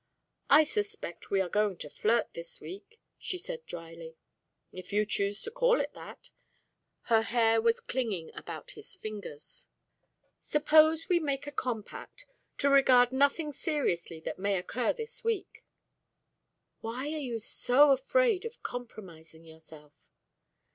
[0.49, 4.15] "I suspect we are going to flirt this week," she said, drily.
[4.71, 6.31] "If you choose to call it that."
[7.03, 9.67] Her hair was clinging about his fingers.
[10.39, 12.25] "Suppose we make a compact
[12.57, 15.63] to regard nothing seriously that may occur this week."
[16.79, 19.93] "Why are you so afraid of compromising yourself?"